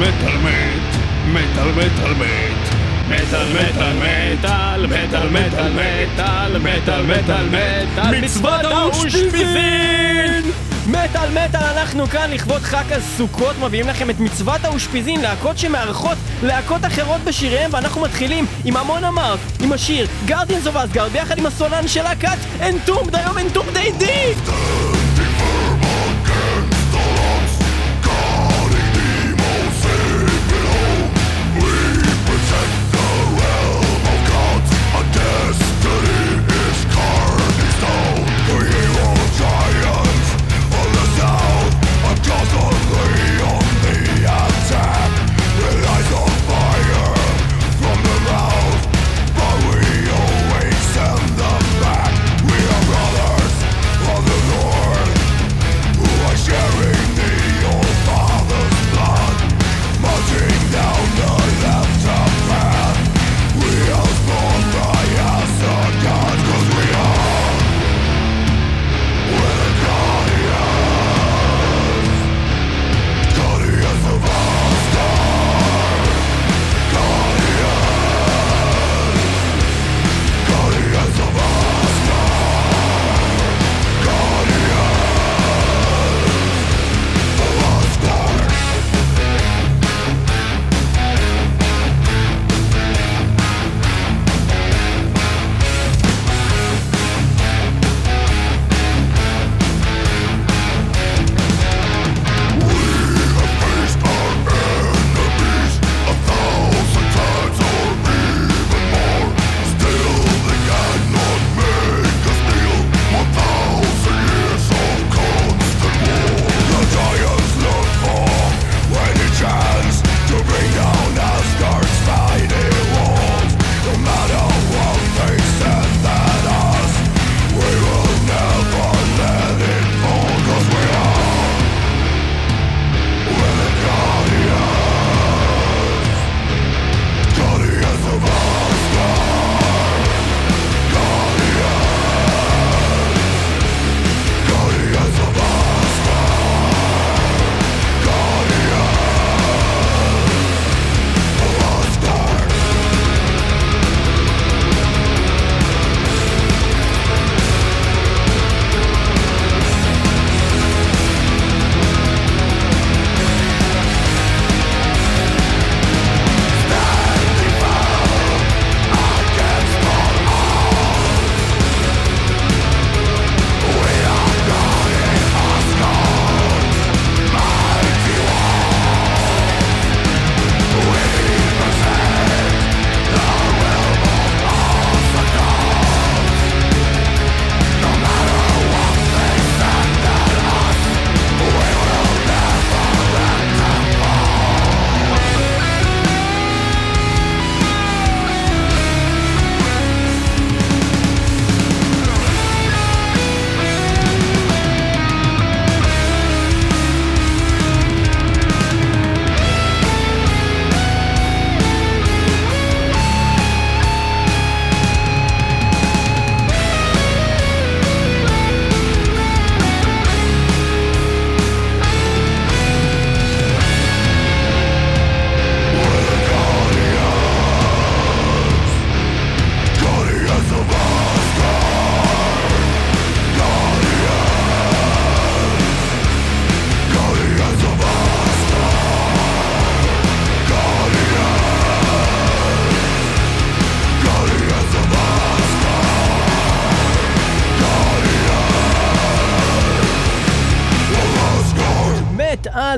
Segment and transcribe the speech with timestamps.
[0.00, 0.96] מטאל מת,
[1.26, 2.74] מטאל מטאל מת.
[3.08, 10.42] מטאל מטאל מטאל מטאל מטאל מטאל מטאל מטאל מטאל מצוות האושפיזין!
[10.86, 16.84] מטאל מטאל אנחנו כאן לכבוד חג הסוכות מביאים לכם את מצוות האושפיזין להקות שמארחות להקות
[16.86, 21.88] אחרות בשיריהם ואנחנו מתחילים עם Amon Amarth עם השיר Guardians of Asgaard ביחד עם הסולן
[21.88, 24.89] של להקת Entombed היום Entombed A.D.!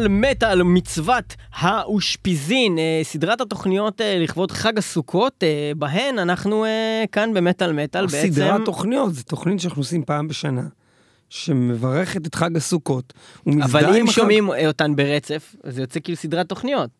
[0.09, 6.65] מטאל מטאל מצוות האושפיזין, אה, סדרת התוכניות אה, לכבוד חג הסוכות, אה, בהן אנחנו
[7.13, 8.33] כאן במטאל מטאל בעצם.
[8.33, 10.63] סדרת תוכניות, זו תוכנית שאנחנו עושים פעם בשנה,
[11.29, 13.13] שמברכת את חג הסוכות.
[13.47, 14.13] אבל אם החג.
[14.13, 16.91] שומעים אותן ברצף, זה יוצא כאילו סדרת תוכניות.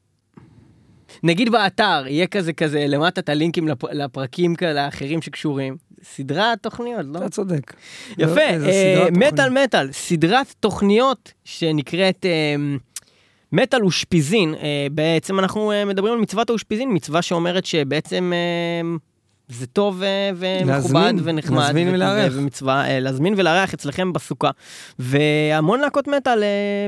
[1.23, 3.85] נגיד באתר יהיה כזה כזה למטה את הלינקים לפ...
[3.85, 5.77] לפרקים כאלה אחרים שקשורים.
[6.05, 7.19] סדרת תוכניות, לא?
[7.19, 7.75] אתה צודק.
[8.19, 8.41] יפה.
[9.13, 12.27] מטאל מטאל, סדרת תוכניות שנקראת
[13.53, 14.55] אה, מטאל אושפיזין.
[14.55, 18.97] אה, בעצם אנחנו אה, מדברים על מצוות האושפיזין, מצווה שאומרת שבעצם אה,
[19.49, 20.03] זה טוב
[20.37, 21.59] ומכובד ונחמד.
[21.59, 22.33] להזמין ולארח.
[22.37, 24.51] ומצווה, אה, להזמין ולארח אצלכם בסוכה.
[24.99, 26.43] והמון להקות מטאל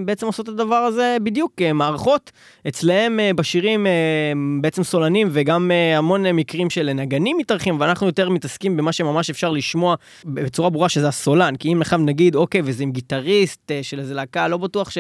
[0.04, 2.32] בעצם עושות את הדבר הזה בדיוק, מערכות
[2.68, 3.86] אצלהם בשירים
[4.60, 9.94] בעצם סולנים וגם המון מקרים של נגנים מתארחים, ואנחנו יותר מתעסקים במה שממש אפשר לשמוע
[10.24, 14.48] בצורה ברורה שזה הסולן, כי אם לך נגיד, אוקיי, וזה עם גיטריסט של איזה להקה,
[14.48, 14.90] לא בטוח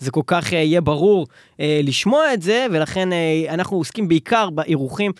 [0.00, 1.26] שזה כל כך אה, יהיה ברור
[1.60, 5.12] אה, לשמוע את זה, ולכן אה, אנחנו עוסקים בעיקר באירוחים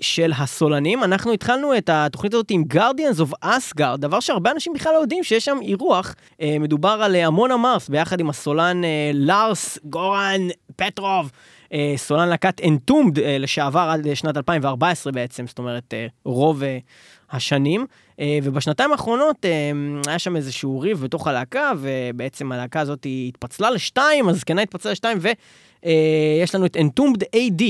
[0.00, 1.04] של הסולנים.
[1.04, 5.24] אנחנו התחלנו את התוכנית הזאת עם Guardians of Asgard, דבר שהרבה אנשים בכלל לא יודעים
[5.24, 6.14] שיש שם אירוח.
[6.60, 8.82] מדובר על המון המרס ביחד עם הסולן
[9.14, 10.40] לארס גורן
[10.76, 11.30] פטרוב.
[11.76, 16.62] אה, סולן להקת אנטומד אה, לשעבר עד שנת 2014 בעצם, זאת אומרת אה, רוב
[17.30, 17.86] השנים.
[18.42, 19.44] ובשנתיים האחרונות
[20.06, 26.54] היה שם איזשהו ריב בתוך הלהקה, ובעצם הלהקה הזאת התפצלה לשתיים, הזקנה התפצלה לשתיים, ויש
[26.54, 27.62] לנו את אנטומד AD.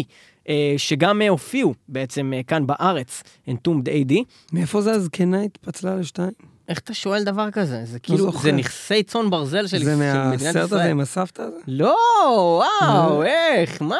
[0.76, 4.14] שגם הופיעו בעצם כאן בארץ, אנטומד AD.
[4.52, 6.32] מאיפה זה הזקנה התפצלה לשתיים?
[6.68, 7.80] איך אתה שואל דבר כזה?
[7.84, 8.38] זה כאילו, זוכר.
[8.42, 10.90] זה נכסי צאן ברזל של, זה של מדינת מהסרט הזה ישראל.
[10.90, 11.56] עם הסבתא הזה?
[11.68, 11.96] לא,
[12.82, 13.96] וואו, איך, מה,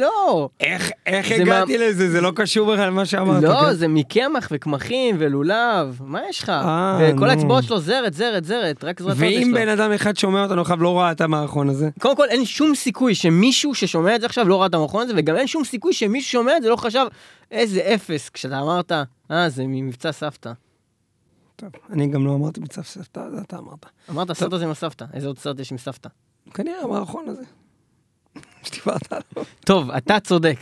[0.00, 0.48] לא.
[0.60, 2.10] איך, איך זה הגעתי לזה?
[2.10, 3.42] זה לא קשור בכלל למה שאמרת.
[3.42, 3.74] לא, כן?
[3.74, 6.48] זה מקמח וקמחים ולולב, מה יש לך?
[6.48, 7.30] אה, וכל.
[7.30, 9.52] האצבעות שלו זרת, זרת, זרת, רק זרת ואם.
[9.54, 12.74] בן אדם אחד שומע אותנו עכשיו לא ראה את המערכון הזה, קודם כל, אין שום
[12.74, 15.92] סיכוי שמישהו ששומע את זה עכשיו לא ראה את המכון הזה, וגם אין שום סיכוי
[15.92, 17.06] שמישהו שומע את זה לא חשב,
[17.50, 18.92] איזה אפס, כשאתה אמרת,
[19.30, 20.52] אה, זה ממבצע סבתא.
[21.56, 23.86] טוב, אני גם לא אמרתי מצב סבתא, זה אתה אמרת.
[24.10, 26.08] אמרת, סרט הזה עם הסבתא, איזה עוד סרט יש עם סבתא?
[26.54, 27.42] כנראה המערכון הזה.
[28.62, 29.46] שדיברת עליו.
[29.60, 30.58] טוב, אתה צודק.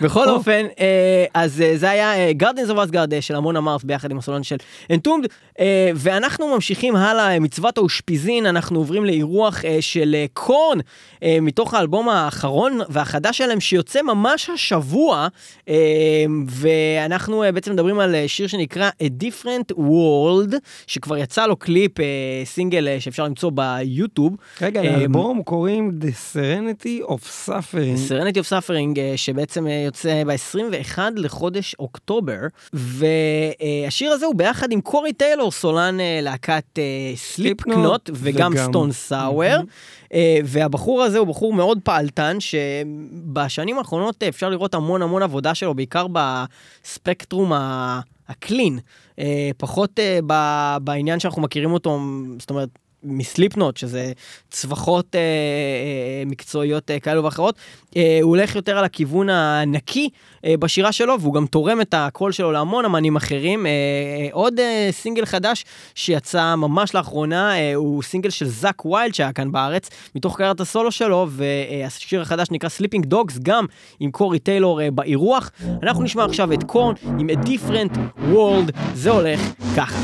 [0.00, 0.26] בכל.
[0.28, 4.42] אופן, אה, אז אה, זה היה Guardians of Asgaard של Amon Amarth ביחד עם הסולן
[4.42, 4.56] של
[4.90, 5.26] Entombed,
[5.60, 10.78] אה, ואנחנו ממשיכים הלאה, אה, מצוות האושפיזין, אנחנו עוברים לאירוח של Korn,
[11.42, 15.28] מתוך האלבום האחרון והחדש שלהם שיוצא ממש השבוע,
[16.48, 20.54] ואנחנו בעצם מדברים על שיר שנקרא A Different World,
[20.86, 21.92] שכבר יצא לו קליפ,
[22.44, 24.36] סינגל שאפשר למצוא ביוטיוב.
[24.62, 27.96] רגע, לאלבום קוראים The Serenity of Suffering.
[27.96, 32.38] Serenity of Suffering, שבעצם אה, יוצא ב-21 לחודש אוקטובר,
[32.72, 36.78] והשיר הזה הוא ביחד עם קורי טיילור, סולן אה, להקת
[37.14, 39.60] סליפ Slipknot קנוט וגם סטון סאואר.
[40.14, 45.54] אה, והבחור הזה הוא בחור מאוד פעלתן, שבשנים האחרונות אה, אפשר לראות המון המון עבודה
[45.54, 48.78] שלו, בעיקר בספקטרום ה- הקלין.
[49.18, 52.00] אה, פחות אה, ב- בעניין שאנחנו מכירים אותו,
[52.38, 52.68] זאת אומרת,
[53.04, 54.12] מסליפנוט, שזה
[54.50, 57.54] צווחות אה, אה, מקצועיות אה, כאלו ואחרות.
[57.96, 60.08] אה, הוא הולך יותר על הכיוון הנקי
[60.44, 63.66] אה, בשירה שלו, והוא גם תורם את הקול שלו להמון אמנים אחרים.
[63.66, 65.64] אה, אה, עוד אה, סינגל חדש
[65.94, 70.92] שיצא ממש לאחרונה, אה, הוא סינגל של זאק ויילד שהיה כאן בארץ, מתוך קריירת הסולו
[70.92, 73.66] שלו, והשיר החדש נקרא Sleeping Dogs, גם
[74.00, 75.50] עם קורי טיילור אה, באירוח.
[75.82, 77.98] אנחנו נשמע עכשיו את קורן עם A Different
[78.32, 79.40] World, זה הולך
[79.76, 79.98] ככה.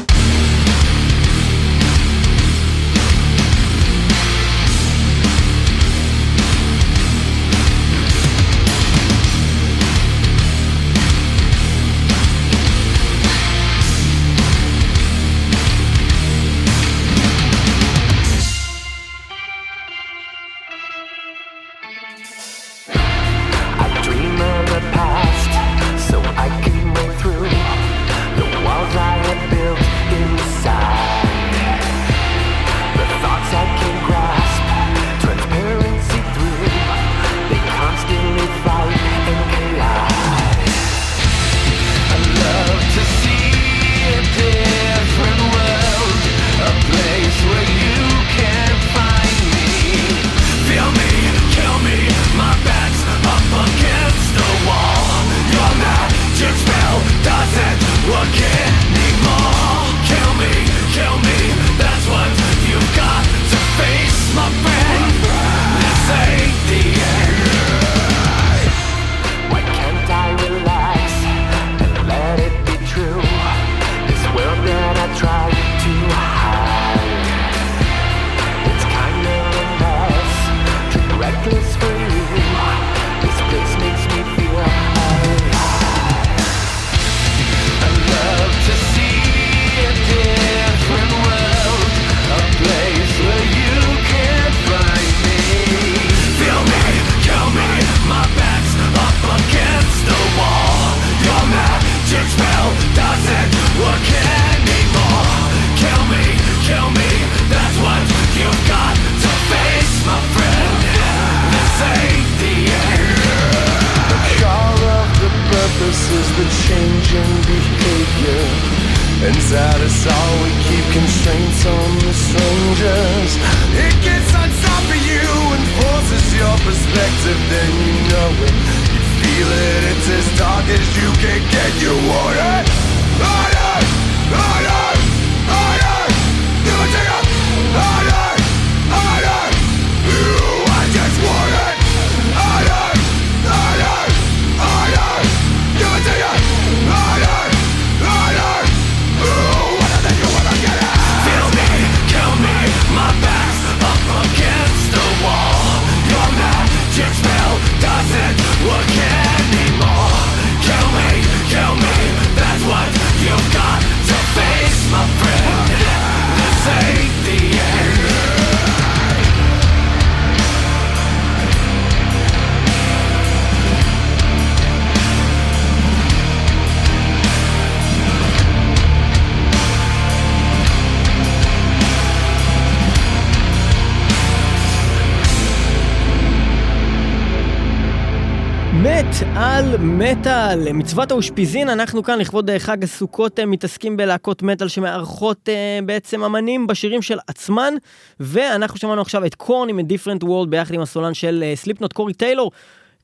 [190.92, 196.24] מצוות האושפיזין, אנחנו כאן לכבוד אה, חג הסוכות אה, מתעסקים בלהקות מטאל שמארחות אה, בעצם
[196.24, 197.74] אמנים בשירים של עצמן,
[198.20, 202.52] ואנחנו שמענו עכשיו את קורן עם דיפרנט וורלד ביחד עם הסולן של סליפנוט קורי טיילור.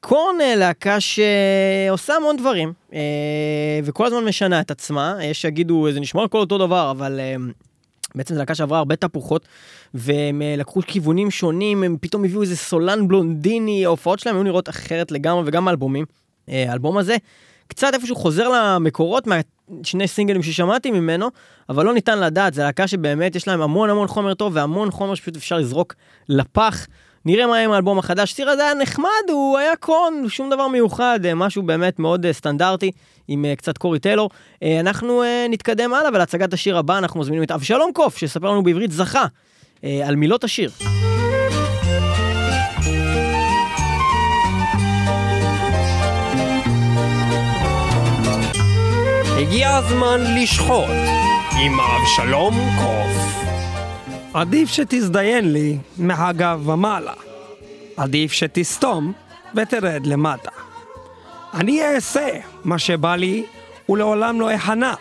[0.00, 2.72] קורן להקה שעושה המון דברים,
[3.84, 7.20] וכל הזמן משנה את עצמה, יש שיגידו זה נשמע הכל אותו דבר, אבל...
[8.14, 9.46] בעצם זו להקה שעברה הרבה תפוחות,
[9.94, 15.12] והם לקחו כיוונים שונים, הם פתאום הביאו איזה סולן בלונדיני, ההופעות שלהם היו נראות אחרת
[15.12, 16.04] לגמרי, וגם האלבומים.
[16.48, 17.16] האלבום הזה
[17.68, 21.28] קצת איפשהו חוזר למקורות מהשני סינגלים ששמעתי ממנו,
[21.68, 25.14] אבל לא ניתן לדעת, זו להקה שבאמת יש להם המון המון חומר טוב, והמון חומר
[25.14, 25.94] שפשוט אפשר לזרוק
[26.28, 26.86] לפח.
[27.24, 28.32] נראה מה עם האלבום החדש.
[28.32, 32.32] סיר הזה היה נחמד, הוא היה קון, שום דבר מיוחד, אה, משהו באמת מאוד אה,
[32.32, 32.90] סטנדרטי,
[33.28, 34.30] עם אה, קצת קורי טיילור.
[34.80, 39.26] אנחנו נתקדם הלאה, ולהצגת השיר הבא אנחנו מזמינים את אבשלום קוף, שיספר לנו בעברית זכה
[39.82, 40.70] על מילות השיר.
[49.48, 50.88] הגיע הזמן לשחוט
[51.60, 53.44] עם אבשלום קוף.
[54.34, 57.12] עדיף שתזדיין לי מהגב ומעלה.
[57.96, 59.12] עדיף שתסתום
[59.54, 60.50] ותרד למטה.
[61.54, 62.28] אני אעשה
[62.64, 63.44] מה שבא לי
[63.88, 64.94] ולעולם לא אכנע.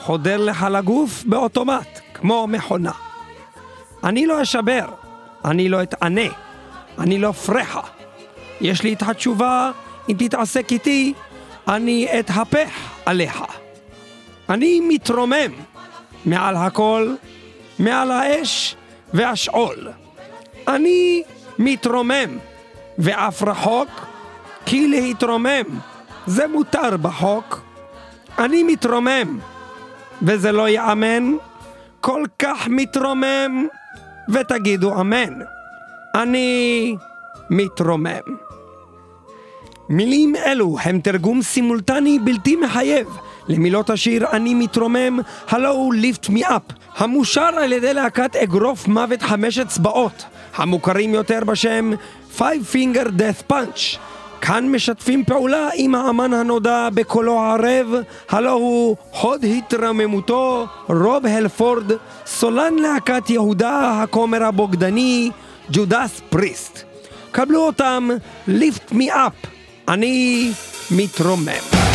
[0.00, 2.92] חודר לך לגוף באוטומט, כמו מכונה.
[4.04, 4.86] אני לא אשבר,
[5.44, 6.30] אני לא אתענה,
[6.98, 7.82] אני לא פרחה.
[8.60, 9.70] יש לי את התשובה,
[10.08, 11.12] אם תתעסק איתי,
[11.70, 12.70] אני אתהפך
[13.06, 13.42] עליך.
[14.48, 15.52] אני מתרומם
[16.26, 17.14] מעל הכל,
[17.78, 18.76] מעל האש
[19.14, 19.88] והשאול.
[20.68, 21.22] אני
[21.58, 22.38] מתרומם,
[22.98, 23.88] ואף רחוק,
[24.66, 25.78] כי להתרומם
[26.26, 27.60] זה מותר בחוק.
[28.38, 29.38] אני מתרומם,
[30.22, 31.32] וזה לא ייאמן,
[32.00, 33.66] כל כך מתרומם,
[34.28, 35.34] ותגידו אמן.
[36.14, 36.96] אני
[37.50, 38.49] מתרומם.
[39.90, 43.06] מילים אלו הם תרגום סימולטני בלתי מחייב
[43.48, 45.18] למילות השיר "אני מתרומם",
[45.48, 46.62] הלו הוא ליפט מי אפ,
[46.96, 50.24] המושר על ידי להקת אגרוף מוות חמש אצבעות,
[50.56, 51.92] המוכרים יותר בשם
[52.38, 53.98] Five Finger Death Punch.
[54.40, 57.88] כאן משתפים פעולה עם האמן הנודע בקולו הערב,
[58.28, 61.92] הלו הוא הוד התרממותו, רוב הלפורד,
[62.26, 65.30] סולן להקת יהודה הכומר הבוגדני,
[65.70, 66.82] ג'ודס פריסט.
[67.30, 68.08] קבלו אותם,
[68.48, 69.32] ליפט מי אפ,
[69.90, 70.52] אני
[70.90, 71.89] מתרומם.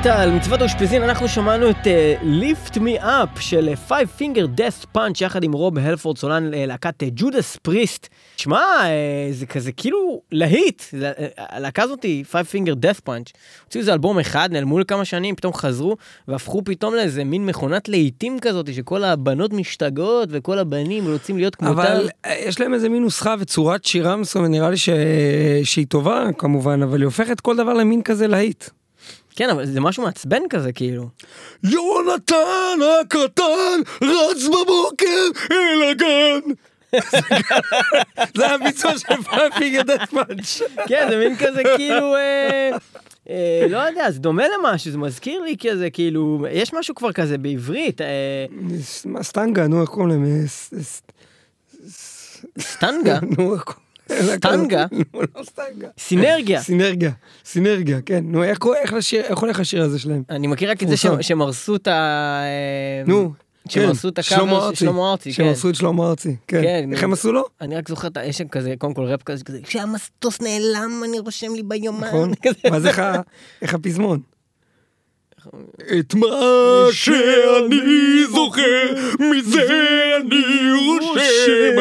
[0.00, 4.96] מטאל מצוות האושפיזין, אנחנו שמענו את uh, Lift Me Up של uh, Five Finger Death
[4.96, 8.08] Punch יחד עם רוב הלפורד, סולן uh, להקת ג'ודס פריסט.
[8.36, 10.94] שמע, uh, זה כזה כאילו להיט, uh,
[11.36, 13.32] הלהקה הזאת, Five Finger Death Punch,
[13.64, 15.96] הוציאו איזה אלבום אחד, נעלמו לכמה שנים, פתאום חזרו,
[16.28, 21.78] והפכו פתאום לאיזה מין מכונת להיטים כזאת, שכל הבנות משתגעות וכל הבנים רוצים להיות כמותם.
[21.78, 24.88] אבל אה, יש להם איזה מין נוסחה וצורת שירה מסוימת, נראה לי ש...
[25.64, 28.64] שהיא טובה כמובן, אבל היא הופכת כל דבר למין כזה להיט.
[29.38, 31.08] כן, אבל זה משהו מעצבן כזה, כאילו.
[31.64, 36.54] יונתן הקטן רץ בבוקר אל הגן.
[38.36, 40.62] זה הביצוע של Five Finger Death Punch.
[40.86, 42.70] כן, זה מין כזה כאילו, אה,
[43.30, 47.38] אה, לא יודע, זה דומה למשהו, זה מזכיר לי כזה, כאילו, יש משהו כבר כזה
[47.38, 48.46] בעברית, אה,
[49.22, 50.46] סטנגה, נו איך קוראים להם?
[52.58, 53.87] סטנגה, נו איך קוראים?
[54.12, 54.86] סטנגה?
[54.92, 55.04] נו,
[55.36, 55.88] לא סטנגה.
[55.98, 56.62] סינרגיה.
[56.62, 57.10] סינרגיה,
[57.44, 58.24] סינרגיה, כן.
[58.26, 58.58] נו, איך
[59.40, 60.22] הולך השיר הזה שלהם?
[60.30, 60.94] אני מכיר רק את זה.
[61.20, 61.92] שהם הרסו את ה...
[62.44, 63.32] אה, נו,
[63.68, 64.76] שהם כן, הרסו את הקאבר של ארצי.
[64.76, 65.48] שלמה ארצי, שהם כן.
[65.50, 66.62] הרסו את שלמה ארצי, כן.
[66.62, 67.02] כן, איך.
[67.02, 67.44] הם עשו לו?
[67.60, 71.18] אני רק זוכר, את ה- יש שם כזה, קודם כל ראפ כזה, כשהמטוס נעלם אני
[71.18, 72.06] רושם לי ביומן.
[72.08, 72.32] נכון?
[72.72, 72.86] ואז
[73.62, 74.20] איך הפזמון?
[75.98, 79.66] את מה שאני זוכר, מזה
[80.16, 80.44] אני
[80.78, 81.76] רושם.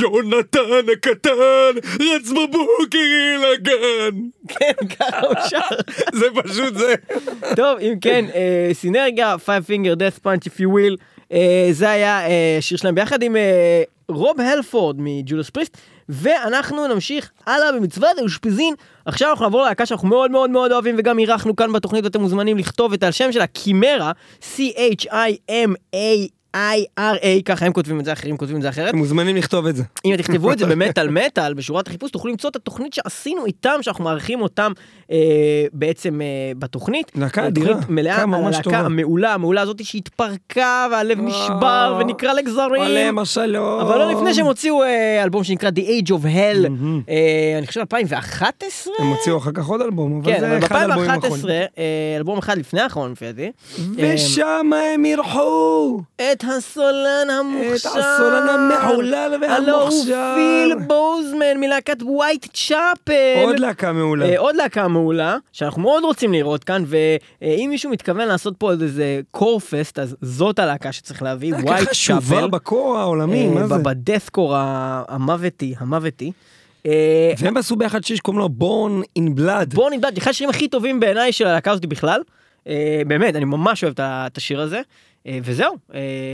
[0.00, 4.20] יונתן הקטן רץ בבוקר אל הגן.
[4.48, 5.76] כן, ככה הוא שר.
[6.12, 6.94] זה פשוט זה.
[7.56, 10.96] טוב, אם כן, אה, סינרגיה, Five Finger Death Punch if you will,
[11.32, 15.76] אה, זה היה אה, שיר שלהם ביחד עם אה, רוב הלפורד מג'ולוס פריסט,
[16.08, 18.74] ואנחנו נמשיך הלאה במצוות האושפיזין.
[19.04, 22.58] עכשיו אנחנו נעבור ללהקה שאנחנו מאוד מאוד מאוד אוהבים וגם אירחנו כאן בתוכנית ואתם מוזמנים
[22.58, 24.12] לכתוב את השם שלה, קימרה,
[26.54, 28.88] C-H-I-M-A-I-R-A, ככה הם כותבים את זה, אחרים כותבים את זה אחרת.
[28.88, 29.82] אתם מוזמנים לכתוב את זה.
[30.04, 34.04] אם תכתבו את זה במטאל מטאל בשורת החיפוש תוכלו למצוא את התוכנית שעשינו איתם שאנחנו
[34.04, 34.72] מארחים אותם
[35.10, 35.16] אה,
[35.72, 36.26] בעצם אה,
[36.58, 37.12] בתוכנית.
[37.14, 38.78] להקה אה, אדירה, מלאה הלהקה.
[38.78, 42.82] המעולה המעולה הזאת שהתפרקה והלב נשבר ונקרע לגזרים.
[42.82, 43.80] עליהם השלום.
[43.80, 46.68] אבל לא לפני שהם הוציאו אה, אלבום שנקרא The Age of Hell,
[47.08, 48.94] אה, אני חושב 2011.
[48.98, 51.46] הם הוציאו אחר כך עוד אלבום, אבל כן, זה אבל אחד האלבומים ב-2011, האחרונים.
[51.78, 53.50] אה, אלבום אחד לפני האחרון לפי דעתי,
[53.96, 60.34] ושם הם אירחו את הסולן המוכשר, את הסולן המהולל הלו הוא והמוכשר.
[60.34, 63.42] פיל בוזמן מלהקת ווייט צ'אפל.
[63.44, 64.26] עוד להקה מעולה.
[64.26, 69.20] אה, עוד להקה מעולה, שאנחנו מאוד רוצים לראות כאן, ואם מישהו מתכוון לעשות פה איזה
[69.30, 72.46] קורפסט, אז זאת הלהקה שצריך להביא, להקה ווייט חשובה צ'אפל.
[72.48, 73.74] בקור העולמי, אה, מה זה?
[73.74, 74.54] בדסקור
[75.08, 76.32] המוותי, המוותי.
[76.86, 79.74] אה, והם עשו ביחד שיר שקוראים לו בורן אין בלאד.
[79.74, 82.20] בוא נדבר, אחד השירים הכי טובים בעיניי של הלהקה הזאת בכלל.
[82.68, 84.80] אה, באמת, אני ממש אוהב את השיר הזה.
[85.26, 85.74] אה, וזהו,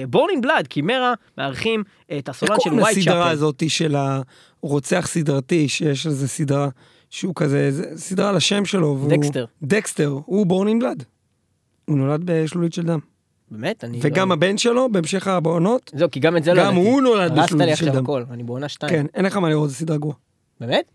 [0.09, 3.31] בורנינג בלאד, קימרה, מארחים את איך הסולן של קוראים ווייט לסדרה צ'אפל.
[3.33, 3.97] הזאת של
[4.63, 6.69] הרוצח סדרתי, שיש איזה סדרה
[7.11, 8.97] שהוא כזה, זה סדרה על השם שלו.
[9.01, 9.45] והוא- דקסטר.
[9.63, 11.05] דקסטר, הוא בורן אין בלאד.
[11.85, 12.99] הוא נולד בשלולית של דם.
[13.51, 13.99] באמת, אני...
[14.03, 16.89] וגם לא- הבן שלו, בהמשך העונות, זהו, כי גם את זה לא גם ידעתי.
[16.89, 18.05] הוא נולד הרסת בשלולית לי של עכשיו דם.
[18.05, 18.91] הכל, אני בעונה שתיים.
[18.93, 20.17] כן, אין לך מה לראות, זו סדרה גרועה.
[20.61, 20.91] באמת?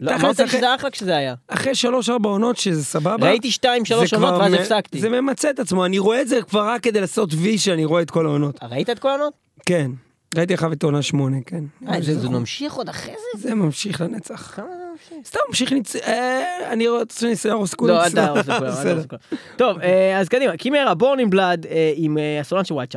[0.00, 1.34] לא, אמרת שזה אחלה כשזה היה.
[1.48, 3.28] אחרי שלוש-ארבע עונות שזה סבבה.
[3.28, 5.00] ראיתי שתיים, שלוש זה עונות ואז הפסקתי.
[5.00, 8.02] זה ממצה את עצמו, אני רואה את זה כבר רק כדי לעשות וי שאני רואה
[8.02, 8.58] את כל העונות.
[8.62, 9.32] ראית את כל העונות?
[9.66, 9.90] כן,
[10.36, 11.64] ראיתי אחריו את עונה שמונה, כן.
[11.88, 12.28] אה, זה.
[12.28, 13.48] ממשיך עוד אחרי זה?
[13.48, 14.52] זה ממשיך לנצח.
[14.56, 15.28] כמה זה ממשיך?
[15.28, 15.96] סתם ממשיך לצ...
[15.96, 17.94] אה, אני רוצה לנסות להרוס כולם.
[17.94, 19.02] לא, אל תהרוס כולם.
[19.56, 22.96] טוב, אה, אז קדימה, Chimaira, Born in Blood עם אה, הסולן של White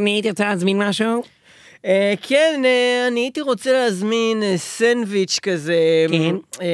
[0.00, 1.22] אדוני, הייתי רוצה להזמין משהו?
[1.86, 5.76] אה, כן, אה, אני הייתי רוצה להזמין אה, סנדוויץ' כזה.
[6.10, 6.36] כן.
[6.62, 6.66] אה,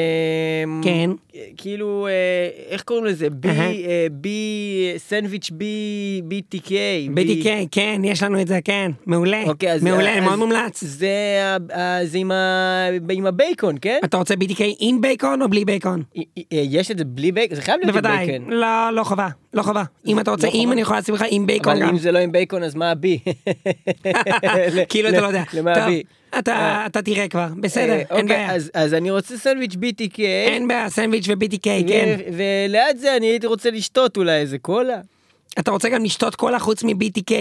[0.82, 1.10] כן.
[1.34, 2.12] אה, כאילו, אה,
[2.70, 3.30] איך קוראים לזה?
[3.30, 3.70] בי, אהה.
[3.70, 6.70] אה, בי, סנדוויץ' בי, BTK.
[7.16, 9.82] BTK, כן, יש לנו את זה, כן, מעולה, אוקיי, אז...
[9.82, 10.84] מעולה, מאוד מומלץ.
[10.84, 11.10] זה,
[11.74, 13.98] ה- זה עם, ה, עם הבייקון, כן?
[14.04, 16.02] אתה רוצה BTK עם בייקון או בלי בייקון?
[16.50, 17.56] יש את זה בלי בייקון?
[17.56, 18.50] זה חייב להיות עם בוודאי, בייקון.
[18.52, 19.82] לא, לא חובה, לא חובה.
[20.06, 20.72] אם אתה רוצה לא חובה.
[20.72, 21.90] אני יכול לשים לך עם בייקון אבל.
[21.90, 23.18] אם זה לא עם בייקון, אז מה הבי?
[24.88, 25.42] כאילו אתה לא יודע.
[25.54, 26.02] למה הבי?
[26.38, 28.54] אתה אתה תראה כבר, בסדר, אה, אין אוקיי, בעיה.
[28.74, 30.18] אז- אני רוצה סנדוויץ' BTK.
[30.20, 32.16] אין בעיה, סנדוויץ' ו-BTK, כן.
[32.36, 34.98] וליד זה אני הייתי רוצה לשתות אולי איזה קולה.
[35.58, 37.32] אתה רוצה גם לשתות קולה חוץ מ-BTK.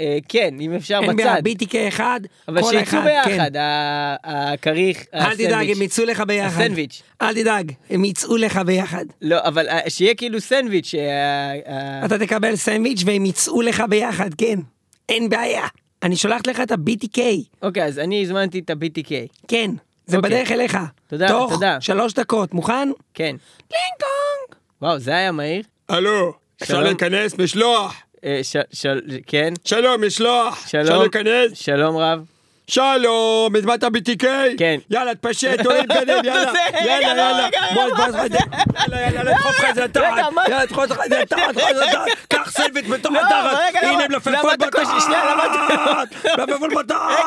[0.00, 1.62] אה, כן, אם אפשר אין בעיה, בצד.
[1.62, 3.30] BTK אחד, אבל קולה שיצאו אחד, כן.
[3.30, 5.76] ביחד, ה- הכריך, אל תדאג, הסנדוויץ'.
[5.76, 6.60] הם יצאו לך ביחד.
[6.60, 7.02] הסנדוויץ'.
[7.22, 9.04] אל תדאג, הם יצאו לך ביחד.
[9.22, 10.94] לא, אבל אה, שיהיה כאילו סנדוויץ'.
[10.94, 14.58] אה, אתה תקבל סנדוויץ' והם יצאו לך ביחד, כן.
[15.08, 15.66] אין בעיה.
[16.02, 17.18] אני שולחת לך את ה-BTK.
[17.62, 19.12] אוקיי, אז אני הזמנתי את ה-BTK.
[19.48, 19.70] כן,
[20.06, 20.30] זה אוקיי.
[20.30, 20.78] בדרך אליך.
[21.06, 21.80] תודה, תוך תודה.
[21.80, 22.88] שלוש דקות, מוכן?
[23.14, 23.36] כן.
[23.70, 24.58] לינג קונג.
[24.82, 25.62] וואו, זה היה מהיר.
[25.88, 26.80] הלו, אפשר.
[26.80, 27.38] להיכנס?
[27.38, 27.94] משלוח!
[28.24, 28.40] אה,
[29.26, 29.54] כן.
[29.64, 30.64] שלום, משלוח!
[30.64, 31.00] אפשר שלום.
[31.00, 31.52] להיכנס?
[31.54, 32.24] שלום רב.
[32.66, 34.24] שלום, הזמנת BTK?
[34.58, 34.78] כן.
[34.90, 36.52] יאללה, תפשט, יאללה.
[36.52, 37.46] זה, רגע, יאללה, לא, יאללה.
[37.46, 38.38] רגע, בוא, רגע, בוא, מה בוא, זה?
[38.78, 40.04] יאללה, יאללה, לדחוף לך את זה לתחת.
[40.12, 40.42] רגע, מה?
[40.48, 42.06] יאללה, תדחוף לך את זה לתחת, תדחוף לך את זה לתחת.
[42.34, 43.58] קח סנדוויץ' בתוך לא, התחת.
[43.68, 46.38] רגע, הנה, מלפפון אתה קושר- שנייה, למה בתחת.
[46.38, 47.24] מלפפון בתחת.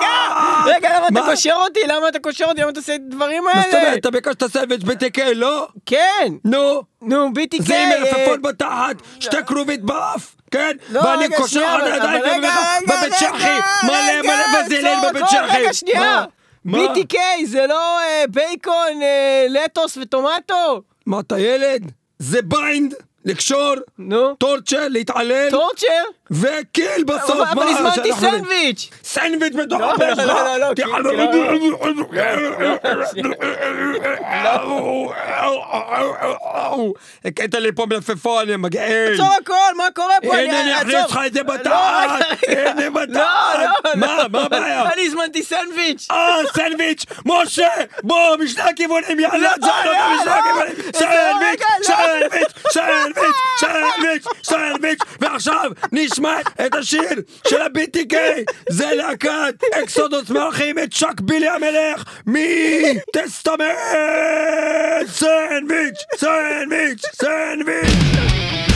[0.66, 1.22] רגע, למה אתה?
[1.32, 1.80] קושר אותי?
[1.88, 2.62] למה אתה קושר אותי?
[2.62, 3.84] למה אתה עושה את הדברים מה זאת אומרת?
[3.88, 3.96] האלה?
[3.98, 5.68] אתה ביקשת סנדוויץ' BTK, לא?
[5.86, 6.28] כן.
[6.46, 6.82] נו.
[7.02, 7.62] נו, BTK.
[7.64, 10.78] זה עם מלפפון בתחת, שתי כרובית באף, כן?
[10.90, 12.42] לא, ואני קושר אבל- הידיים
[12.88, 15.58] בבית רגע, מלא מלא בזילין בבית צ'חי.
[15.58, 16.26] רגע, שנייה.
[16.68, 17.16] BTK
[17.46, 20.82] זה לא אה, בייקון, אה, lettuce ו tomato?
[21.06, 21.92] מה אתה ילד?
[22.20, 22.94] זה bind,
[23.26, 23.74] לקשור.
[24.40, 26.04] torture, להתעלל, torture?
[26.32, 28.90] ו kill בסוף, אבל הזמנתי סנדוויץ'.
[29.04, 30.28] סנדוויץ' בתוך לא, הפה לא, שלך.
[30.28, 30.74] לא, לא,
[37.26, 39.14] הכית לי פה מלפפון, יא מגעיל.
[39.14, 40.38] עצור הכל, מה קורה פה?
[40.38, 40.82] הנה, אני.
[40.82, 41.72] אכניס לך את זה לא, רגע.
[42.48, 42.90] הנה.
[42.90, 43.24] לא,
[43.64, 44.30] לא, מה, לא.
[44.30, 44.94] מה הבעיה?
[44.94, 46.08] אני הזמנתי סנדוויץ'.
[46.12, 47.68] אה, סנדוויץ', משה,
[48.04, 50.32] בוא, משני הכיוונים, יאללה, לא, לא, משני לא.
[50.32, 51.94] הכיוונים, סנדוויץ', לא.
[51.94, 55.72] סנדוויץ', סנדוויץ', סנדוויץ', סנדוויץ', ועכשיו
[56.16, 58.16] נשמע את השיר של ה-BTK,
[58.70, 63.68] זה להקת Exodus מארחים את צ'אק בילי המלך מ Testament,
[65.08, 68.75] סנדוויץ', סנדוויץ', סנדוויץ'.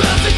[0.00, 0.29] Cause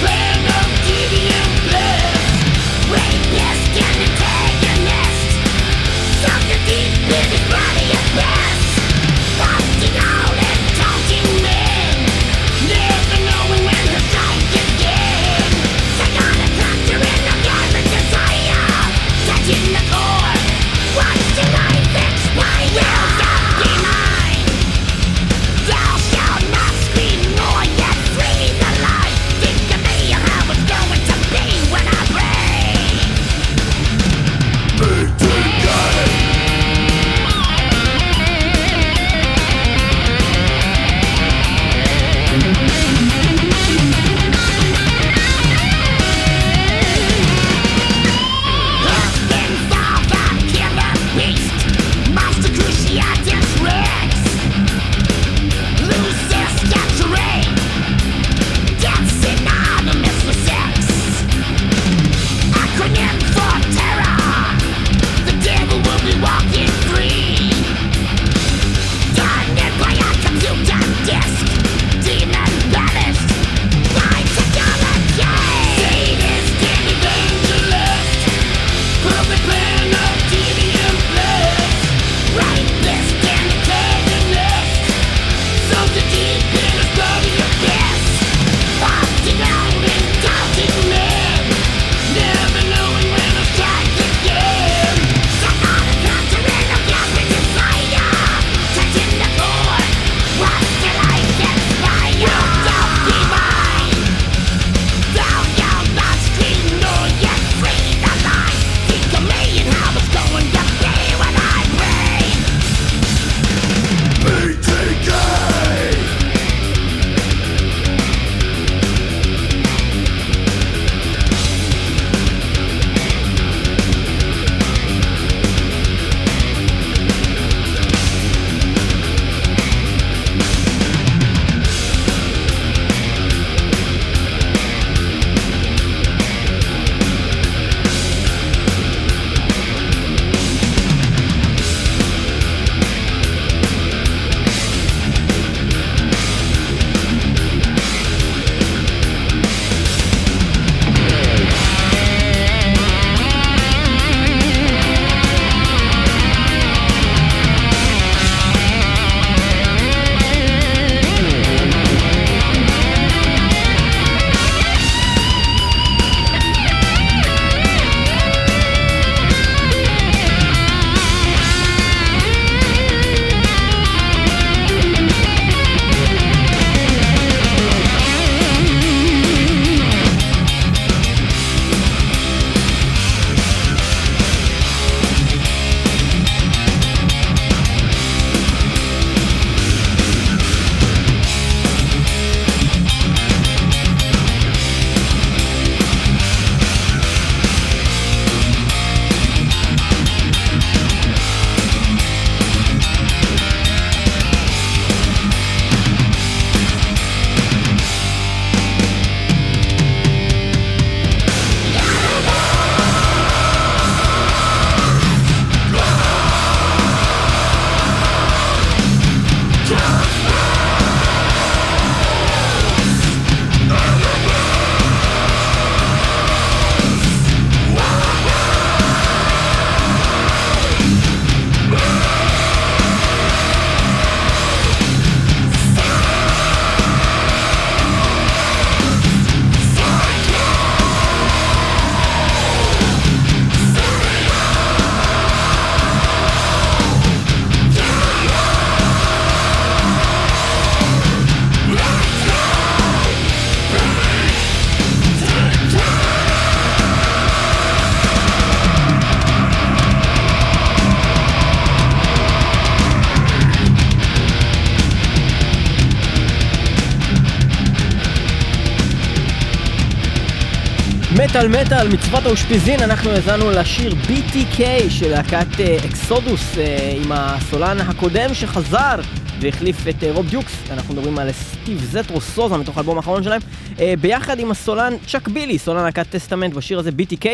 [271.48, 277.80] מטאל מטאל, מצוות האושפיזין, אנחנו האזנו לשיר BTK של להקת אה, Exodus אה, עם הסולן
[277.80, 279.00] הקודם שחזר
[279.40, 283.40] והחליף את אה, רוב דיוקס, אנחנו מדברים על סטיב זטרו סוזה מתוך האלבום האחרון שלהם,
[283.80, 287.26] אה, ביחד עם הסולן צ'אק בילי, סולן להקת Testament בשיר הזה BTK.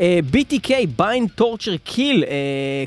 [0.00, 2.24] אה, BTK, bind torture kill,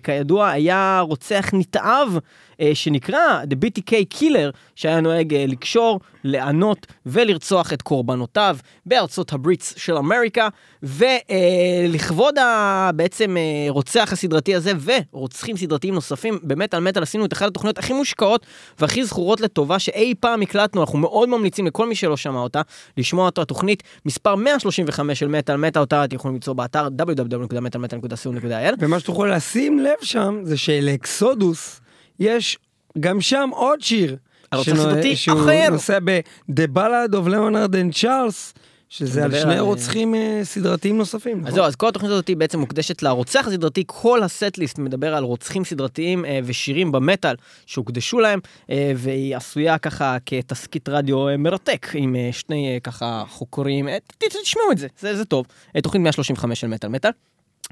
[0.03, 2.17] כידוע היה רוצח נתעב.
[2.61, 9.73] אה, שנקרא The BTK Killer, שהיה נוהג אה, לקשור, לענות ולרצוח את קורבנותיו בארצות הברית
[9.77, 10.47] של אמריקה,
[10.83, 12.91] ולכבוד ה...
[12.95, 17.77] בעצם אה, רוצח הסדרתי הזה ורוצחים סדרתיים נוספים, באמת על מטאל עשינו את אחת התוכניות
[17.77, 18.45] הכי מושקעות
[18.79, 22.61] והכי זכורות לטובה שאי פעם הקלטנו, אנחנו מאוד ממליצים לכל מי שלא שמע אותה,
[22.97, 28.75] לשמוע אותו, התוכנית מספר 135 של מטאל מטאל, אותה אתם יכולים למצוא באתר www.מטאלמטאל.co.il.
[28.79, 31.81] ומה שתוכלו לשים לב שם זה שלאקסודוס
[32.19, 32.57] יש
[32.99, 34.15] גם שם עוד שיר.
[34.51, 35.67] הרוצח שנו- הסדרתי שהוא אחר.
[35.71, 38.59] נוסע ב-The Ballad of Leonard and Charles,
[38.89, 41.37] שזה על שני על- רוצחים אה, סדרתיים נוספים.
[41.37, 41.55] אז נכון?
[41.55, 46.25] זהו, אז כל התוכנית הזאת בעצם מוקדשת לרוצח הסדרתי, כל הסט-ליסט מדבר על רוצחים סדרתיים
[46.25, 48.39] אה, ושירים במטאל שהוקדשו להם,
[48.69, 53.97] אה, והיא עשויה ככה כתסקית רדיו אה, מרתק, עם אה, שני אה, ככה חוקרים, אה,
[54.43, 55.45] תשמעו את זה, זה, זה טוב.
[55.75, 57.11] אה, תוכנית 135 של מטאל מטאל.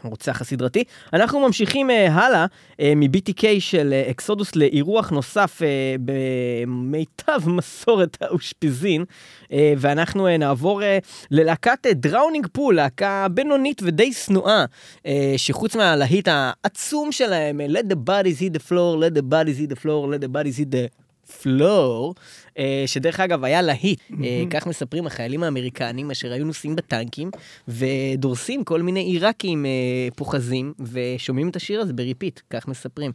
[0.04, 0.84] הרוצח הסדרתי.
[1.14, 2.46] אנחנו ממשיכים אה, הלאה
[2.80, 9.06] אה, מ-BTK של אה, Exodus לאירוח נוסף אה, במיטב מסורת האושפיזין,
[9.52, 10.98] אה, ואנחנו אה, נעבור אה,
[11.32, 14.66] ללהקת Drowning Pool, להקה בינונית ודי שנואה,
[15.06, 19.58] אה, שחוץ מהלהיט העצום שלהם, אה, Let the bodies hit the floor, let the bodies
[19.60, 21.07] hit the floor, let the bodies hit the
[21.42, 22.16] floor,
[22.58, 27.32] אה, שדרך אגב היה להיט, אה, כך מספרים החיילים האמריקנים אשר היו נוסעים בטנקים
[27.68, 29.72] ודורסים כל מיני עיראקים אה,
[30.16, 33.12] פוחזים ושומעים את השיר הזה ב repeat, כך מספרים.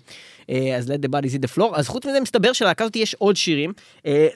[0.79, 3.37] אז let the bodies hit the floor, אז חוץ מזה מסתבר שלהקה הזאת יש עוד
[3.37, 3.73] שירים,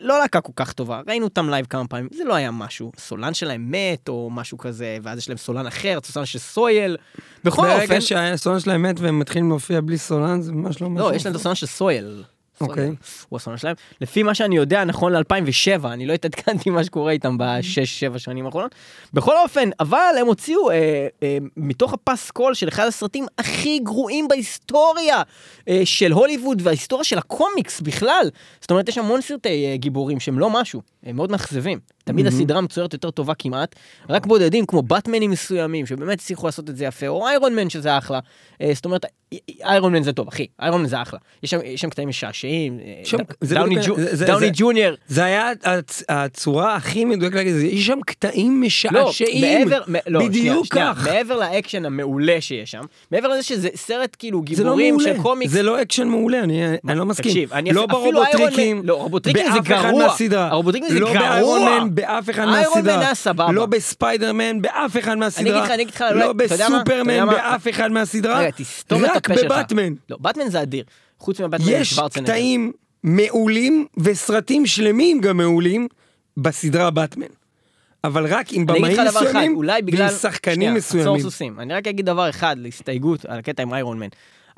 [0.01, 3.35] לא להקה כל כך טובה, ראינו אותם לייב כמה פעמים, זה לא היה משהו, סולן
[3.35, 6.97] שלהם מת או משהו כזה, ואז יש להם סולן אחר, סולן של Soil,
[7.45, 11.11] בכל אופן, ברגע שהסולן שלהם מת והם מתחילים להופיע בלי סולן, זה ממש לא משהו.
[11.11, 12.23] לא, יש להם את הסולן של Soil.
[12.61, 12.85] אוקיי.
[12.85, 12.95] Soil,
[13.29, 13.75] הוא הסולן שלהם.
[14.01, 18.75] לפי מה שאני יודע, נכון ל-2007, אני לא התעדכנתי מה שקורה איתם בשש-שבע שנים האחרונות.
[19.13, 25.23] בכל אופן, אבל הם הוציאו אה, אה, מתוך הפסקול של אחד הסרטים הכי גרועים בהיסטוריה
[25.69, 28.31] אה, של הוליווד וההיסטוריה של הקומיקס בכלל.
[28.61, 31.79] זאת אומרת, יש המון סרטי אה, גיבורים שהם לא משהו, הם מאוד מאכזבים.
[32.05, 33.77] תמיד הסדרה מצוירת יותר טובה כמעט,
[34.09, 37.99] רק בודדים כמו באטמנים מסוימים שבאמת הצליחו לעשות את זה יפה, או איירון מן שזה
[37.99, 38.21] אחלה.
[38.61, 39.07] אה, זאת אומרת,
[39.65, 41.19] איירון מן זה טוב, אחי, איירון מן זה אחלה.
[41.43, 42.46] יש שם, יש שם קטעים משעשעים,
[43.05, 44.95] שם- זה דאוני בדיוק- ג'ו- זה- זה- דאוני זה- ג'וניור.
[45.09, 49.69] זה היה הצ- הצורה הכי מדויקת להגיד יש שם קטעים לא, משעשעים.
[49.69, 51.01] מעבר, לא, בדיוק שנייה, כך.
[51.03, 52.81] שנייה, מעבר לאקשן המעולה שיש שם,
[53.13, 56.99] מעבר לזה שזה סרט כאילו לא גיבורים של קומיקס, זה לא אקשן מעולה, אני אני
[56.99, 57.31] לא מסכים.
[57.31, 60.15] תקשיב, אני לא ברובוטריקים, לא, רובוטריקים זה גרוע.
[60.33, 61.29] הרובוטריקים זה לא גרוע.
[61.29, 63.01] באיירון מן, באף אחד מהסדרה.
[63.01, 63.53] היה סבבה.
[63.53, 65.51] לא בספיידרמן, באף אחד מהסדרה.
[65.53, 67.27] אגיד לך, אני אגיד לך, לא בסופרמן?
[67.27, 68.47] באף אחד מהסדרה.
[68.47, 68.55] רק.
[69.45, 69.93] בבטמן.
[70.11, 70.85] לא, באטמן זה אדיר.
[71.19, 72.25] חוץ מבטמן יש שוורצנגר.
[72.27, 75.89] קטעים מעולים וסרטים שלמים גם מעולים
[76.37, 77.27] בסדרה באטמן.
[78.05, 79.57] אבל רק עם במאים מסוימים.
[79.99, 81.09] ועם שחקנים שנייה, מסוימים.
[81.09, 81.61] עצור סוסים.
[81.61, 84.09] אני רק אגיד דבר אחד להסתייגות על הקטע עם איירון מן.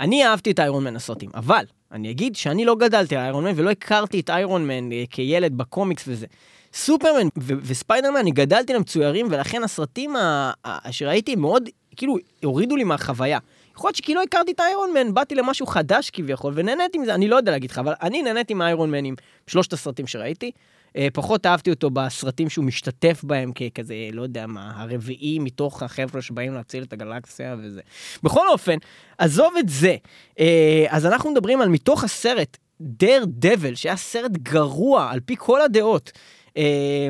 [0.01, 3.53] אני אהבתי את איירון מן הסרטים, אבל אני אגיד שאני לא גדלתי על איירון מן
[3.57, 6.27] ולא הכרתי את איירון מן אה, כילד בקומיקס וזה.
[6.75, 12.85] סופרמן ו- וספיידרמן, אני גדלתי למצוירים, ולכן הסרטים ה- ה- שראיתי מאוד, כאילו, הורידו לי
[12.85, 13.39] מהחוויה.
[13.79, 17.29] יכול להיות שכי לא הכרתי את איירון מן, באתי למשהו חדש כביכול, ונהניתי מזה, אני
[17.29, 19.15] לא יודע להגיד לך, אבל אני נהניתי מאיירון מן עם
[19.47, 20.51] שלושת הסרטים שראיתי.
[20.97, 26.23] אה, פחות אהבתי אותו בסרטים שהוא משתתף בהם ככזה, לא יודע מה, הרביעי מתוך החבר'ה
[26.23, 27.81] שבאים להציל את הגלקסיה וזה.
[28.23, 28.77] בכל אופן,
[29.19, 29.97] עזוב את זה.
[30.39, 35.61] אה, אז אנחנו מדברים על מתוך הסרט, דר דבל, שהיה סרט גרוע על פי כל
[35.61, 36.13] הדעות.
[36.57, 37.09] אה,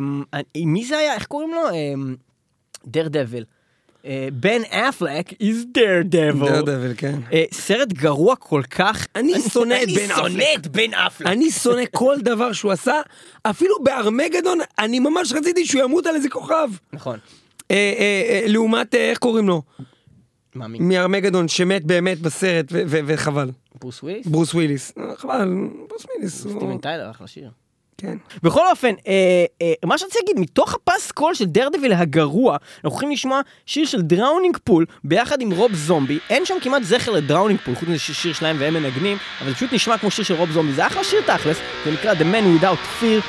[0.57, 1.15] מי זה היה?
[1.15, 1.61] איך קוראים לו?
[2.87, 3.45] Daredevil.
[4.33, 6.49] בן אפלק Daredevil.
[6.49, 7.19] Daredevil, כן.
[7.33, 9.07] אה, סרט גרוע כל כך.
[9.17, 10.61] אני שונא את בן אני שונא אפלק.
[10.61, 11.27] את בן אפלק.
[11.27, 13.01] אני שונא כל דבר שהוא עשה,
[13.43, 16.69] אפילו בארמגדון, אני ממש רציתי שהוא ימות על איזה כוכב.
[16.93, 17.19] נכון.
[17.71, 19.63] אה, אה, אה, לעומת, אה, איך קוראים לו?
[20.55, 23.51] מארמגדון, שמת באמת בסרט, וחבל.
[23.81, 24.27] ברוס וויליס?
[24.27, 24.93] ברוס וויליס.
[24.99, 25.49] אה, חבל,
[25.89, 26.41] ברוס וויליס.
[26.41, 27.51] סטיבן טיילר, אחלה שיר.
[27.99, 28.17] כן.
[28.43, 33.41] בכל אופן, אה, אה, מה שרציתי להגיד, מתוך הפסקול של Daredevil הגרוע, אנחנו הולכים לשמוע
[33.67, 36.19] שיר של Drowning Pool ביחד עם רוב זומבי.
[36.31, 39.73] אין שם כמעט זכר ל-Drowning Pool, חוץ מזה שיר שלהם והם מנגנים, אבל זה פשוט
[39.73, 40.73] נשמע כמו שיר של רוב זומבי.
[40.73, 43.23] זה אחלה שיר תכלס, זה נקרא The Man Without Fear.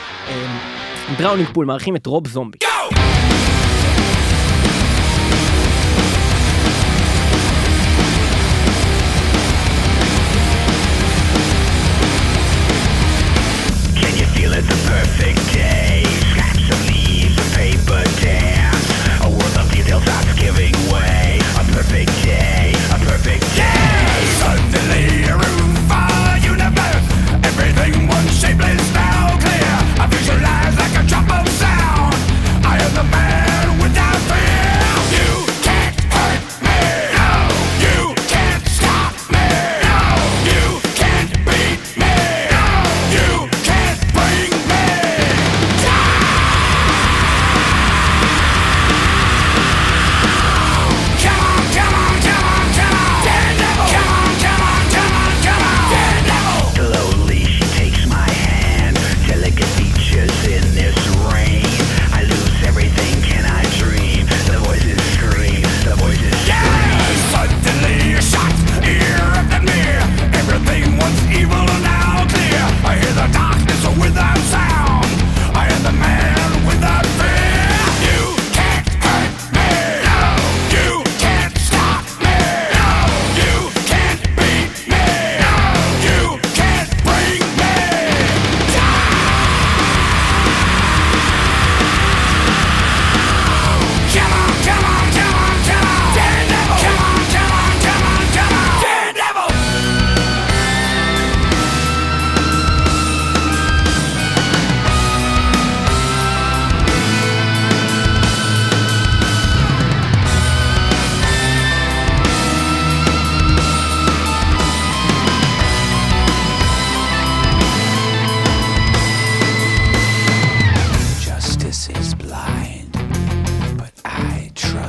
[1.17, 2.57] Drowning Pool מארחים את רוב זומבי.
[2.63, 3.48] Can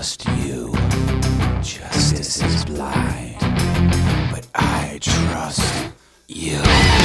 [0.00, 0.72] trust you.
[1.62, 3.36] Justice is blind,
[4.30, 5.92] but I trust
[6.26, 6.99] you.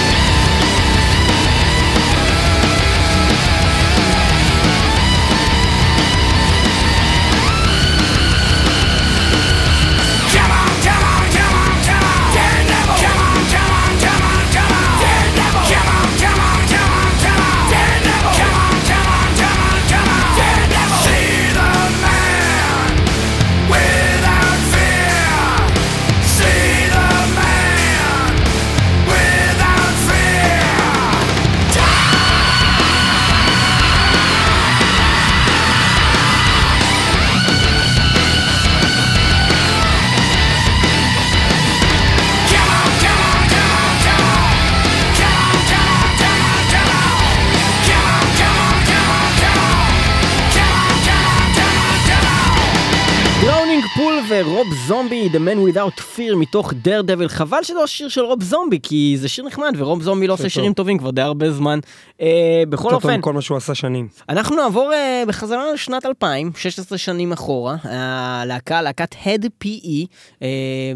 [54.56, 58.44] ורוב זומבי, The Man Without Fear מתוך דר דבל, חבל שזה לא שיר של רוב
[58.44, 60.50] זומבי, כי זה שיר נחמד, ורוב זומבי לא עושה טוב.
[60.52, 61.80] שירים טובים כבר די הרבה זמן.
[62.22, 62.28] אה,
[62.70, 64.08] בכל יותר טוב אופן, מכל מה שהוא עשה שנים.
[64.30, 70.06] אנחנו נעבור אה, בחזרה לשנת 2000, 16 שנים אחורה, הלהקה, להקת Head PE,
[70.42, 70.48] אה,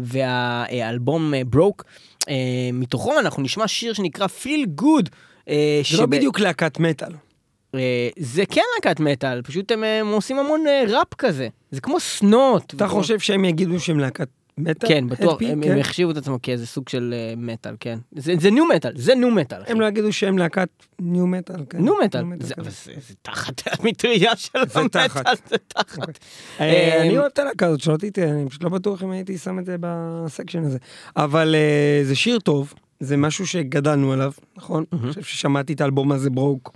[0.02, 1.84] והאלבום אה, ברוק,
[2.28, 2.34] אה,
[2.72, 5.08] מתוכו אנחנו נשמע שיר שנקרא Feel Good.
[5.48, 7.12] אה, זה לא שב- בדיוק להקת מטאל.
[7.74, 11.80] אה, זה כן להקת מטאל, פשוט הם, אה, הם עושים המון אה, ראפ כזה, זה
[11.80, 12.74] כמו סנוט.
[12.74, 14.88] אתה חושב שהם יגידו שהם להקת מטאל?
[14.88, 15.42] כן, בטוח?
[15.42, 15.70] הם, כן.
[15.72, 17.98] הם יחשיבו את עצמם כאיזה סוג של מטאל, כן.
[18.16, 19.62] זה ניו מטאל, זה ניו מטאל.
[19.66, 20.68] הם לא יגידו שהם להקת
[20.98, 21.56] ניו מטאל.
[21.70, 21.78] כן.
[21.78, 22.54] ניו מטאל, ניו זה-
[23.22, 25.06] תחת המטריה של המטאל.
[25.48, 26.18] זה תחת.
[26.60, 29.58] אה, אני אוהב את הלהקה הזאת, שלא תטעה, אני פשוט לא בטוח אם הייתי שם
[29.58, 30.78] את זה בסקשן הזה.
[31.16, 31.54] אבל
[32.02, 34.84] זה שיר טוב, זה משהו שגדלנו עליו, נכון?
[34.92, 36.72] אני חושב ששמעתי את האלבום הזה ברוק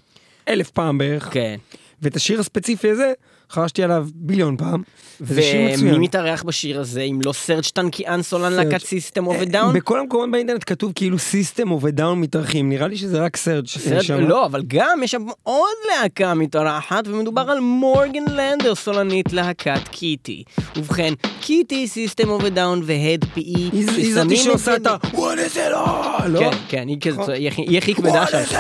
[0.49, 1.57] אלף פעם בערך, כן.
[2.03, 3.13] ואת השיר הספציפי הזה,
[3.55, 4.83] חרשתי עליו ביליון פעם,
[5.21, 5.99] ומי.
[5.99, 8.53] מתארח בשיר הזה אם לא סרג' טנקיאן סולן.
[8.53, 9.75] להקת System of אה, Down?
[9.75, 13.67] בכל המקומות באינטרנט כתוב כאילו System of a Down מתארחים, נראה לי שזה רק סרג'
[13.67, 14.21] שם.
[14.21, 15.69] לא, אבל גם יש שם עוד
[16.03, 20.43] להקה מתארחת, ומדובר על מורגן לנדר, סולנית להקת Kittie.
[20.77, 24.97] ובכן, Kittie, System of a Down ו-Hed PE, היא זאתי שעושה את ה...
[25.13, 26.27] what is it all?
[26.29, 26.41] לא?
[26.41, 26.99] כן, כן, היא
[27.35, 28.57] היא הכי- היא הכי כבדה שם.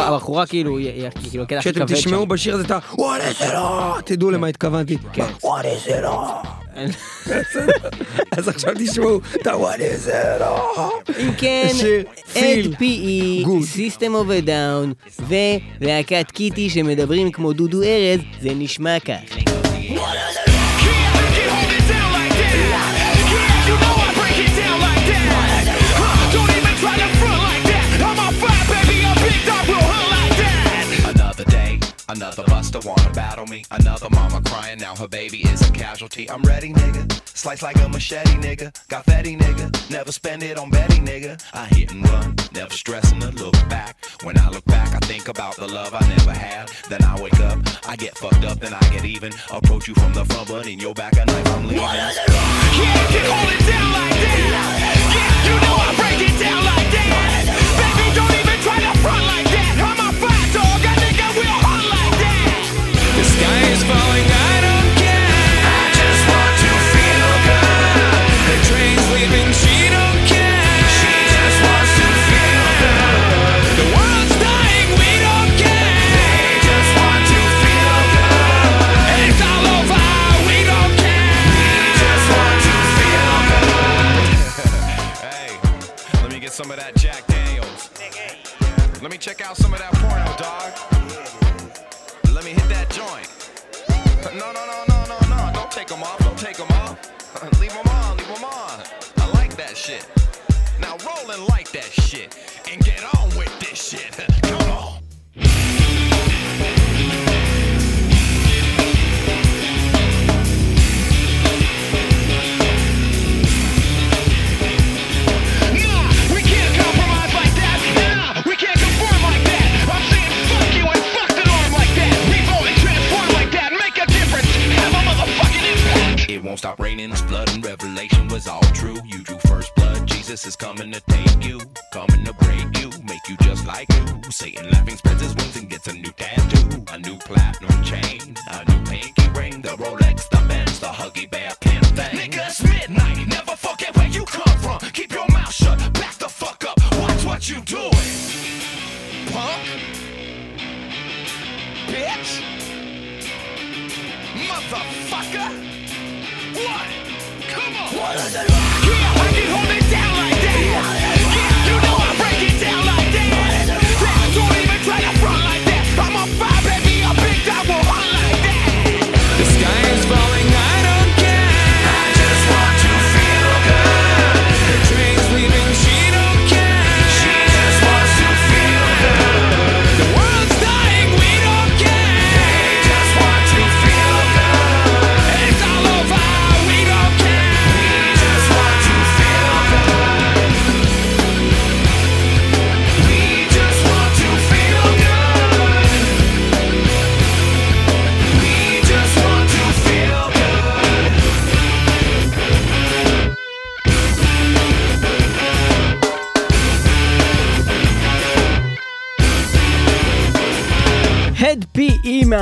[0.00, 2.26] הבחורה כאילו, היא כאילו הכי כשאתם כבד תשמעו.
[2.26, 2.78] בשיר הזה את ה...
[2.92, 4.02] what is it all?
[4.04, 4.96] תדעו למה התכוונתי.
[5.42, 6.58] what is it all?
[8.38, 10.80] אז עכשיו תשמעו את is it all?
[11.18, 12.04] אם כן, שיר,
[12.36, 13.64] אד feel פי good.
[13.64, 14.92] סיסטם אוף דאון,
[15.80, 19.36] ולהקת קיטי שמדברים כמו דודו ארז, זה נשמע כך.
[31.14, 31.72] Another day,
[32.08, 33.64] another buster wanna battle me.
[33.70, 36.28] Another mama crying now her baby is a casualty.
[36.30, 37.10] I'm ready, nigga.
[37.36, 38.74] Slice like a machete, nigga.
[38.88, 39.90] Got fatty, nigga.
[39.90, 41.40] Never spend it on Betty, nigga.
[41.52, 43.96] I hit and run, never stressing to look back.
[44.24, 46.70] When I look back, I think about the love I never had.
[46.88, 47.58] Then I wake up,
[47.88, 49.32] I get fucked up, then I get even.
[49.50, 51.82] Approach you from the front, but in your back, and I'm leaving.
[51.82, 52.08] Yeah,
[55.46, 57.10] you know I break it down like that.
[57.80, 59.74] Baby, don't even try to front like that.
[59.86, 61.67] I'm a knife I'm leaving.
[63.18, 64.47] The sky is falling, I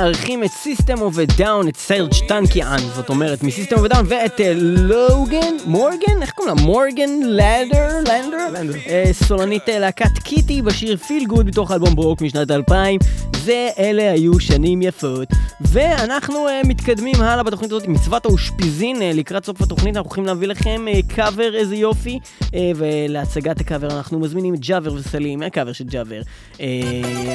[0.07, 4.03] מארחים את System of a Down, את סרג' טנקיאן, זאת אומרת מ-System of a Down,
[4.05, 6.63] ואת אה, לוגן, מורגן, איך קוראים לה?
[6.63, 7.89] מורגן לנדר?
[8.07, 8.77] לנדר?
[8.87, 12.99] אה, סולנית אה, להקת Kittie בשיר Feel Good מתוך אלבום Broke משנת 2000.
[13.43, 15.27] זה, אלה היו שנים יפות.
[15.61, 20.47] ואנחנו אה, מתקדמים הלאה בתוכנית הזאת, מצוות האושפיזין, אה, לקראת סוף התוכנית אנחנו הולכים להביא
[20.47, 22.19] לכם אה, קאבר, איזה יופי.
[22.53, 26.21] אה, ולהצגת הקאבר אנחנו מזמינים את ג'אבר וסלים, הקאבר של ג'אבר.
[26.61, 26.65] אה,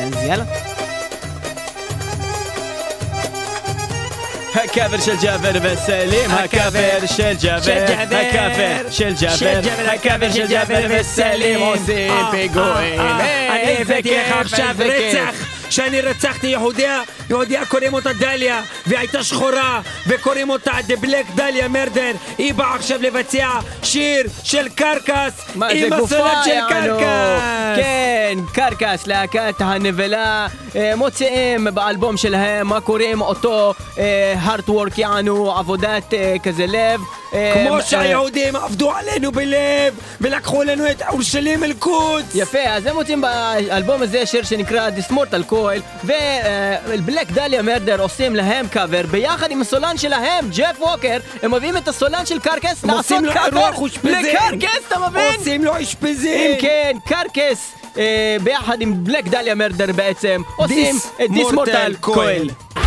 [0.07, 0.92] אז יאללה.
[4.55, 9.61] הקאבר של ג'אבר וסלים, הקאבר של ג'אבר, הקאבר של ג'אבר,
[9.95, 13.01] הקאבר של ג'אבר וסלים עושים פיגועים.
[13.01, 14.75] אני איזה הבאתי לך עכשיו.
[14.79, 21.69] רצח שאני רצחתי יהודיה, יהודיה קוראים אותה דליה והייתה שחורה וקוראים אותה The Black Dahlia
[21.69, 23.49] Murder היא באה עכשיו לבצע
[23.83, 26.99] שיר של Carcass מה עם הסולן של יענו?
[26.99, 27.77] Carcass.
[27.77, 30.47] כן, Carcass, להקת הנבלה,
[30.77, 33.75] אה, מוציאים באלבום שלהם, מה קוראים אותו
[34.37, 37.01] Heartwork, יענו, עבודת אה, כזה לב.
[37.35, 42.95] אה, כמו אה, שהיהודים עבדו עלינו בלב ולקחו לנו את אורשלים אל-קודס יפה, אז הם
[42.95, 49.51] מוצאים באלבום הזה שיר שנקרא This Mortal Coil ו-Black Dahlia Murder עושים להם קאבר ביחד
[49.51, 53.71] עם הסולן שלהם, ג'ף ווקר הם מביאים את הסולן של Carcass לעשות קאבר
[54.05, 55.35] לקרקס, אתה מבין?
[55.39, 61.31] עושים לו אשפזין אם כן, קרקס אה, ביחד עם בלק דליה מרדר בעצם עושים את
[61.31, 62.82] דיסמורטל Mortal Coil.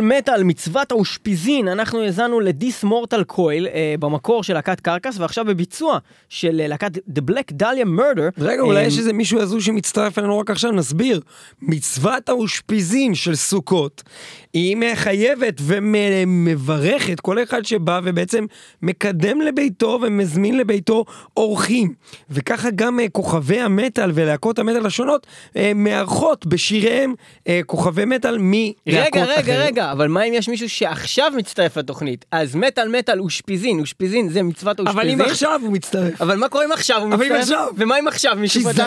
[0.00, 5.44] מטאל מטאל, מצוות האושפיזין, אנחנו האזנו לדיס מורטל קויל אה, במקור של להקת קרקס, ועכשיו
[5.44, 8.38] בביצוע של אה, להקת The Black Dahlia Murder.
[8.38, 11.20] רגע, אולי אה, יש איזה מישהו הזוי שמצטרף אלינו רק עכשיו, נסביר.
[11.62, 14.02] מצוות האושפיזין של סוכות,
[14.52, 18.46] היא מחייבת ומברכת כל אחד שבא ובעצם
[18.82, 21.04] מקדם לביתו ומזמין לביתו
[21.36, 21.94] אורחים.
[22.30, 25.26] וככה גם אה, כוכבי המטאל ולהקות המטאל השונות
[25.56, 27.14] אה, מארחות בשיריהם
[27.48, 29.38] אה, כוכבי מטאל מלהקות רגע, אחרות.
[29.38, 32.24] רגע, רגע, אבל מה אם יש מישהו שעכשיו מצטרף לתוכנית?
[32.30, 35.20] אז מטאל מטאל אושפיזין, אושפיזין זה מצוות אבל האושפיזין.
[35.20, 36.22] אם עכשיו הוא מצטרף.
[36.22, 37.42] אבל מה קורה אם עכשיו הוא אבל אם מצטרף?
[37.42, 37.66] עכשיו?
[37.76, 38.86] ומה אם עכשיו מישהו פתח?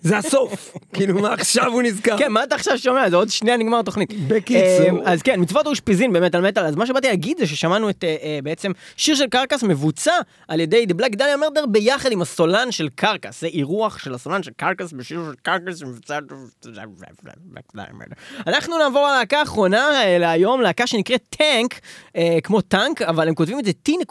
[0.00, 0.76] זה הסוף.
[0.92, 2.18] כאילו, מה עכשיו הוא נזכר?
[2.18, 3.10] כן, מה אתה עכשיו שומע?
[3.10, 4.28] זה עוד שנייה נגמר התוכנית.
[4.28, 5.06] בקיצור.
[5.06, 8.04] אה, אז כן, מצוות האושפיזין באמת על מטאל, אז מה שבאתי להגיד זה ששמענו את
[8.04, 10.12] אה, אה, בעצם שיר של קרקס מבוצע
[10.48, 13.40] על ידי The Black Dahlia Murder ביחד עם הסולן של קרקס.
[13.40, 16.18] זה אירוח של הסולן של קרקס בשיר של קרקס שמבוצע...
[18.46, 21.80] אנחנו נעבור ללהקה האחרונה אה, להיום, להקה שנקראת טנק,
[22.42, 24.10] כמו טנק, אבל הם כותבים את זה t.a.n.k.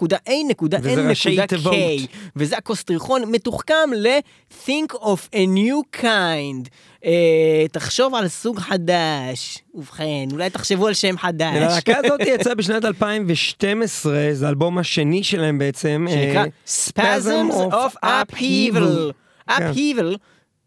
[2.35, 5.68] וזה הקוסטריכון מתוחכם ל-think of a new
[6.01, 6.69] kind.
[7.05, 9.57] אה, תחשוב על סוג חדש.
[9.75, 11.55] ובכן, אולי תחשבו על שם חדש.
[11.55, 16.07] הלהקה הזאת יצאה בשנת 2012, זה האלבום השני שלהם בעצם.
[16.09, 19.13] שנקרא אה, Spasms of Upheaval.
[19.57, 19.71] כן.
[19.71, 20.17] Upheaval.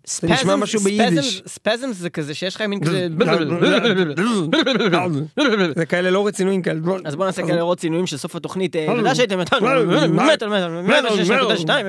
[0.06, 1.42] זה נשמע משהו ביידיש.
[1.46, 3.08] ספזם זה כזה שיש לך מין כזה...
[5.76, 6.80] זה כאלה לא רצינויים כאלה.
[7.04, 8.76] אז בוא נעשה כאלה לראות צינויים של סוף התוכנית.
[8.76, 9.66] אה, תודה שהייתם איתנו,
[10.08, 11.12] מטאל מטאל, מטאל 6.2,